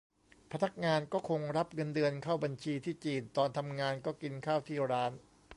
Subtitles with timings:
[0.51, 5.11] พนักงานก็คงรับเงินเดือนเข้าบัญชีที่จีน ตอนทำงานก็กินข้าวที่ร้าน